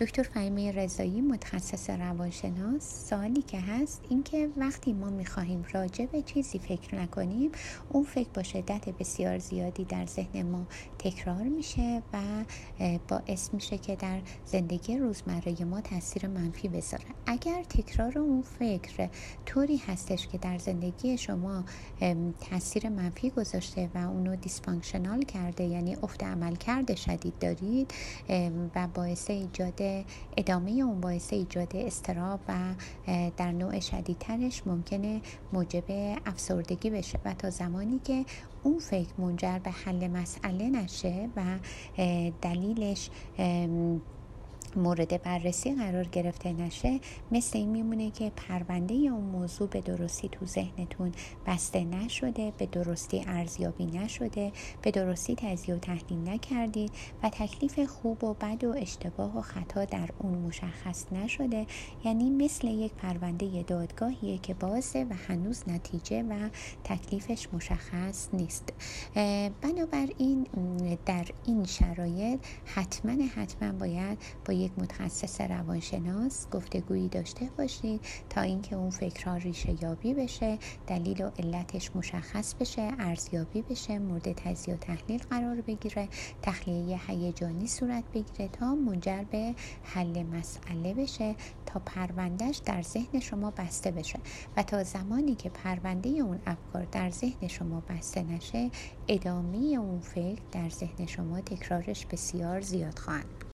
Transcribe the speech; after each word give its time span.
دکتر 0.00 0.22
فهیمه 0.22 0.72
رضایی 0.72 1.20
متخصص 1.20 1.90
روانشناس 1.90 3.08
سوالی 3.08 3.42
که 3.42 3.60
هست 3.60 4.02
اینکه 4.08 4.48
وقتی 4.56 4.92
ما 4.92 5.10
می‌خواهیم 5.10 5.64
راجع 5.72 6.06
به 6.06 6.22
چیزی 6.22 6.58
فکر 6.58 6.94
نکنیم 6.94 7.50
اون 7.90 8.04
فکر 8.04 8.28
با 8.34 8.42
شدت 8.42 8.88
بسیار 8.88 9.38
زیادی 9.38 9.84
در 9.84 10.06
ذهن 10.06 10.42
ما 10.42 10.66
تکرار 10.98 11.42
میشه 11.42 12.02
و 12.12 12.18
باعث 13.08 13.54
میشه 13.54 13.78
که 13.78 13.96
در 13.96 14.20
زندگی 14.46 14.98
روزمره 14.98 15.64
ما 15.64 15.80
تاثیر 15.80 16.26
منفی 16.26 16.68
بذاره. 16.68 17.04
اگر 17.26 17.62
تکرار 17.62 18.18
اون 18.18 18.42
فکر 18.42 19.08
طوری 19.46 19.76
هستش 19.76 20.28
که 20.28 20.38
در 20.38 20.58
زندگی 20.58 21.18
شما 21.18 21.64
تاثیر 22.50 22.88
منفی 22.88 23.30
گذاشته 23.30 23.90
و 23.94 23.98
اونو 23.98 24.36
دیسفانکشنال 24.36 25.22
کرده 25.22 25.64
یعنی 25.64 25.96
افت 26.02 26.24
عمل 26.24 26.54
کرده 26.54 26.94
شدید 26.94 27.38
دارید 27.40 27.94
و 28.74 28.88
باعث 28.94 29.30
ایجاد 29.30 29.89
ادامه 30.36 30.70
اون 30.70 31.00
باعث 31.00 31.32
ایجاد 31.32 31.76
استراب 31.76 32.40
و 32.48 32.54
در 33.36 33.52
نوع 33.52 33.80
شدیدترش 33.80 34.66
ممکنه 34.66 35.20
موجب 35.52 35.84
افسردگی 36.26 36.90
بشه 36.90 37.18
و 37.24 37.34
تا 37.34 37.50
زمانی 37.50 38.00
که 38.04 38.24
اون 38.62 38.78
فکر 38.78 39.12
منجر 39.18 39.58
به 39.58 39.70
حل 39.70 40.08
مسئله 40.08 40.68
نشه 40.68 41.28
و 41.36 41.42
دلیلش 42.42 43.10
مورد 44.76 45.22
بررسی 45.22 45.74
قرار 45.74 46.04
گرفته 46.04 46.52
نشه 46.52 47.00
مثل 47.32 47.58
این 47.58 47.68
میمونه 47.68 48.10
که 48.10 48.32
پرونده 48.36 48.94
اون 48.94 49.24
موضوع 49.24 49.68
به 49.68 49.80
درستی 49.80 50.28
تو 50.28 50.46
ذهنتون 50.46 51.12
بسته 51.46 51.84
نشده 51.84 52.52
به 52.58 52.66
درستی 52.66 53.24
ارزیابی 53.26 53.86
نشده 53.86 54.52
به 54.82 54.90
درستی 54.90 55.34
تجزیه 55.36 55.74
و 55.74 55.78
تحلیل 55.78 56.28
نکردید 56.28 56.92
و 57.22 57.28
تکلیف 57.28 57.80
خوب 57.80 58.24
و 58.24 58.34
بد 58.34 58.64
و 58.64 58.74
اشتباه 58.76 59.38
و 59.38 59.40
خطا 59.40 59.84
در 59.84 60.08
اون 60.18 60.34
مشخص 60.38 61.04
نشده. 61.12 61.66
یعنی 62.04 62.30
مثل 62.30 62.68
یک 62.68 62.92
پرونده 62.92 63.62
دادگاهیه 63.62 64.38
که 64.38 64.54
بازه 64.54 65.06
و 65.10 65.14
هنوز 65.28 65.62
نتیجه 65.66 66.22
و 66.22 66.48
تکلیفش 66.84 67.48
مشخص 67.52 68.28
نیست. 68.32 68.72
بنابراین 69.62 70.46
در 71.06 71.26
این 71.46 71.64
شرایط 71.64 72.40
حتما 72.64 73.12
حتما 73.36 73.72
باید 73.72 74.18
با 74.44 74.54
یک 74.60 74.72
متخصص 74.78 75.40
روانشناس 75.40 76.46
گفتگویی 76.50 77.08
داشته 77.08 77.50
باشید 77.58 78.00
تا 78.30 78.40
اینکه 78.40 78.76
اون 78.76 78.90
فکرها 78.90 79.36
ریشه 79.36 79.82
یابی 79.82 80.14
بشه 80.14 80.58
دلیل 80.86 81.24
و 81.24 81.30
علتش 81.38 81.96
مشخص 81.96 82.54
بشه 82.54 82.92
ارزیابی 82.98 83.62
بشه 83.62 83.98
مورد 83.98 84.32
تجزیه 84.32 84.74
و 84.74 84.76
تحلیل 84.76 85.22
قرار 85.30 85.60
بگیره 85.60 86.08
تخلیه 86.42 87.00
هیجانی 87.06 87.66
صورت 87.66 88.04
بگیره 88.14 88.48
تا 88.48 88.74
منجر 88.74 89.24
به 89.30 89.54
حل 89.82 90.22
مسئله 90.22 90.94
بشه 90.94 91.34
تا 91.66 91.80
پروندهش 91.86 92.56
در 92.56 92.82
ذهن 92.82 93.20
شما 93.20 93.50
بسته 93.50 93.90
بشه. 93.90 94.18
و 94.56 94.62
تا 94.62 94.82
زمانی 94.82 95.34
که 95.34 95.48
پرونده 95.48 96.08
اون 96.08 96.38
افکار 96.46 96.86
در 96.92 97.10
ذهن 97.10 97.48
شما 97.48 97.82
بسته 97.88 98.22
نشه 98.22 98.70
ادامه 99.08 99.58
اون 99.58 100.00
فکر 100.00 100.42
در 100.52 100.68
ذهن 100.68 101.06
شما 101.06 101.40
تکرارش 101.40 102.06
بسیار 102.06 102.60
زیاد 102.60 102.98
خواهد 102.98 103.39